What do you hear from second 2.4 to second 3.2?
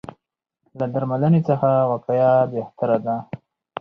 بهتره ده.